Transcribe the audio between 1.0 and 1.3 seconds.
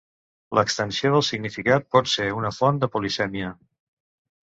de